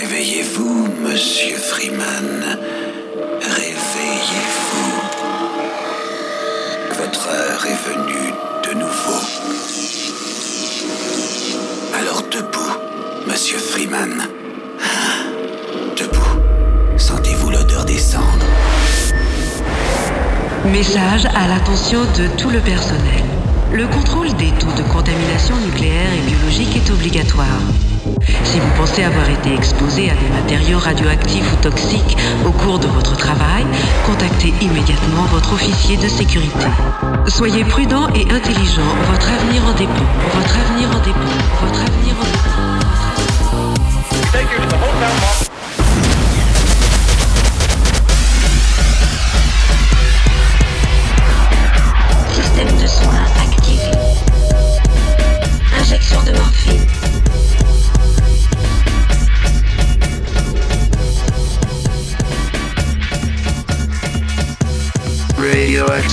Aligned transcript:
Réveillez-vous, 0.00 0.86
monsieur 1.02 1.56
Freeman. 1.56 2.56
Réveillez-vous. 3.42 4.92
Votre 6.96 7.28
heure 7.28 7.66
est 7.66 7.80
venue 7.90 8.32
de 8.62 8.74
nouveau. 8.78 9.18
Alors 11.98 12.22
debout, 12.30 12.78
monsieur 13.26 13.58
Freeman. 13.58 14.22
Ah, 14.80 15.24
Debout. 15.96 16.42
Sentez-vous 16.96 17.50
l'odeur 17.50 17.84
des 17.84 17.98
cendres? 17.98 18.46
Message 20.66 21.26
à 21.34 21.48
l'attention 21.48 22.02
de 22.16 22.28
tout 22.40 22.50
le 22.50 22.60
personnel. 22.60 23.24
Le 23.72 23.88
contrôle 23.88 24.32
des 24.36 24.52
taux 24.60 24.72
de 24.76 24.82
contamination 24.92 25.56
nucléaire 25.56 26.12
et 26.16 26.20
biologique 26.30 26.76
est 26.76 26.90
obligatoire. 26.92 27.62
Si 28.44 28.60
vous 28.60 28.70
pensez 28.76 29.04
avoir 29.04 29.28
été 29.28 29.54
exposé 29.54 30.10
à 30.10 30.14
des 30.14 30.28
matériaux 30.30 30.78
radioactifs 30.78 31.52
ou 31.52 31.56
toxiques 31.56 32.16
au 32.46 32.50
cours 32.50 32.78
de 32.78 32.86
votre 32.86 33.16
travail, 33.16 33.64
contactez 34.06 34.52
immédiatement 34.60 35.24
votre 35.30 35.52
officier 35.52 35.96
de 35.96 36.08
sécurité. 36.08 36.66
Soyez 37.26 37.64
prudent 37.64 38.08
et 38.14 38.22
intelligent, 38.30 38.94
votre 39.10 39.28
avenir 39.30 39.64
en 39.66 39.72
dépend. 39.72 40.06
Votre 40.34 40.56
avenir 40.58 40.88
en 40.90 41.00
dépend. 41.04 41.34
Votre 41.60 41.80
avenir 41.82 42.14
en 42.20 42.24
dépend. 42.24 42.68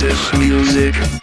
this 0.06 0.32
music. 0.34 1.15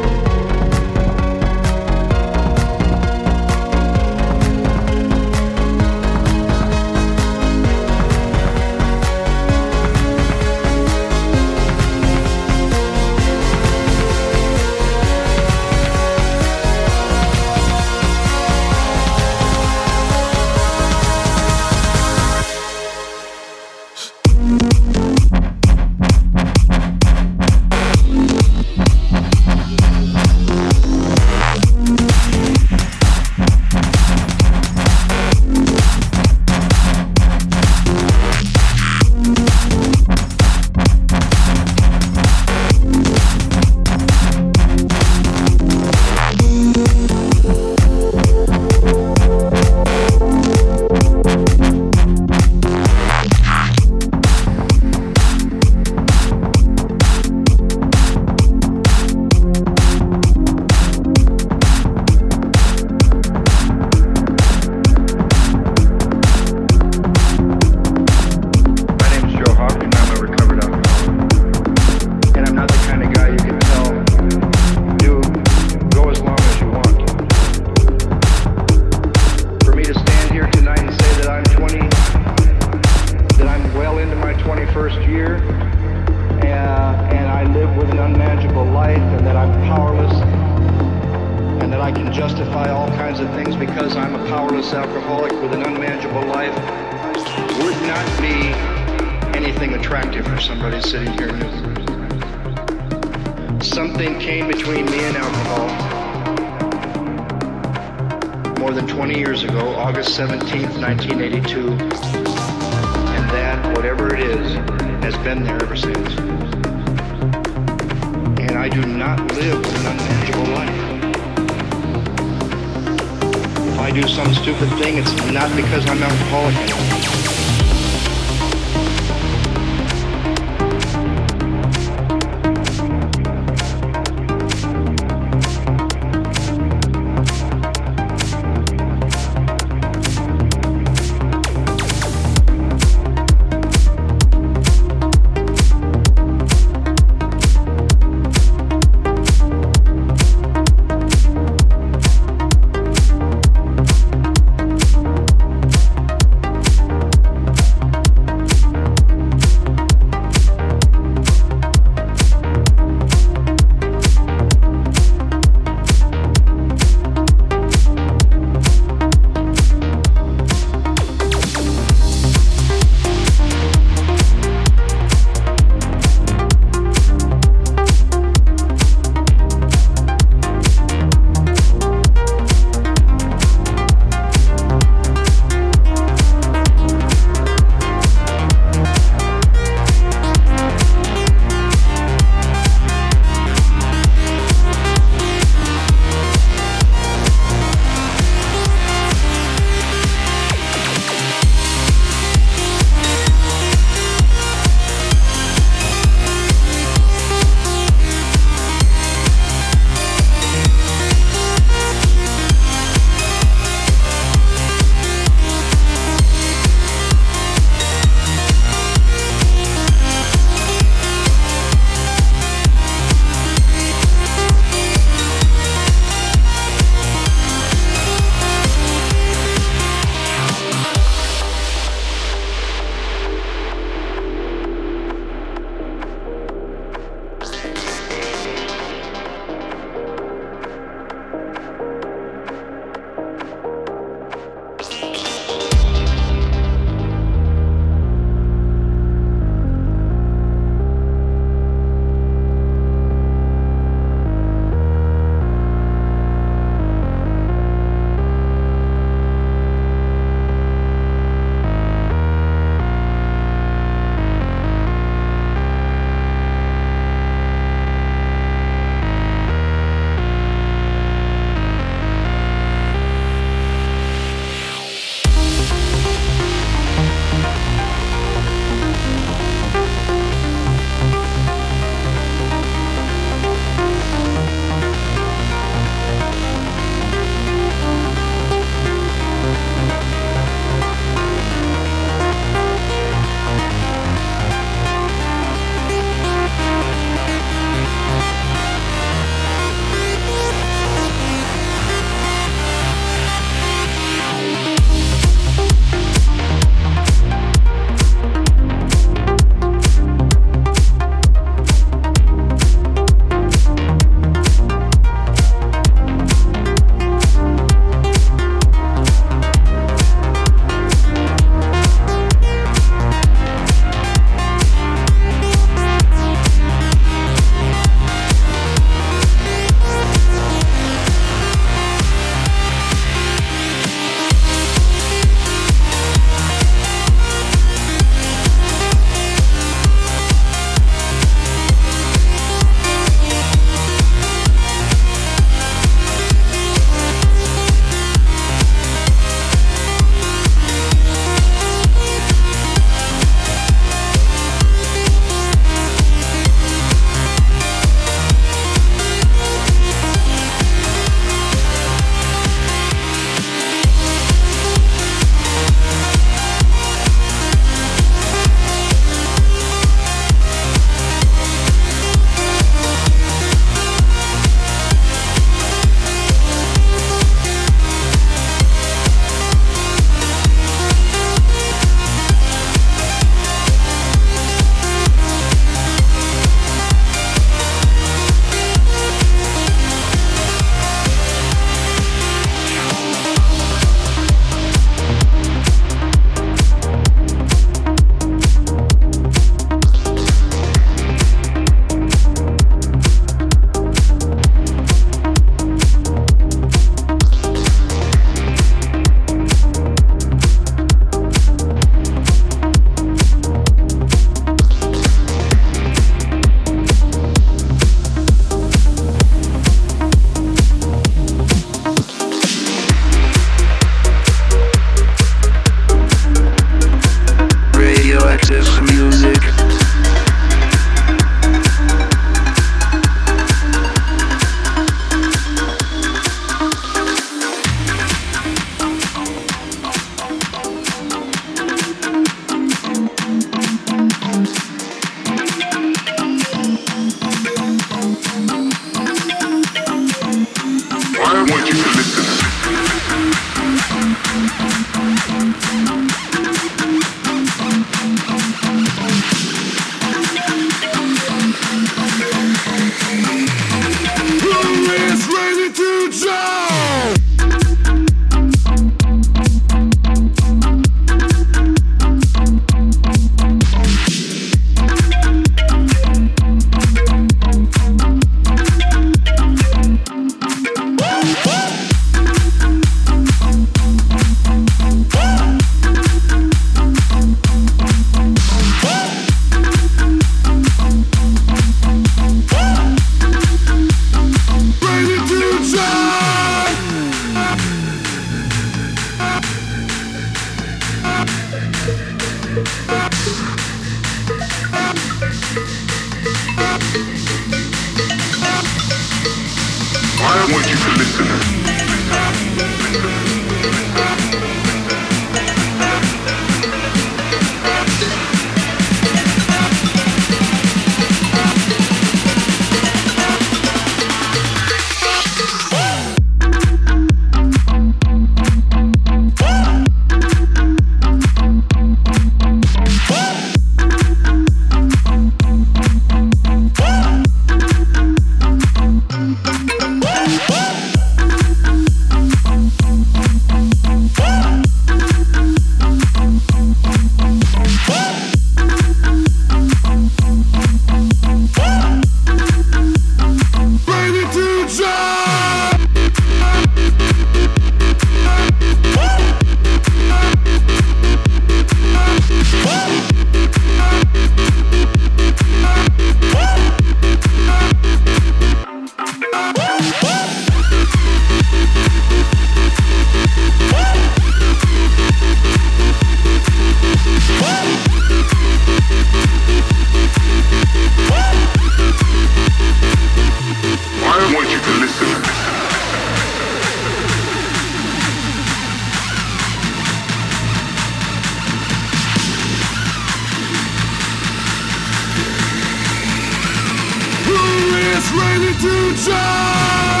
Infinity 598.41 599.03
Drive! 599.03 600.00